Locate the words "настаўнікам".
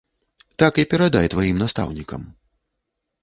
1.65-2.21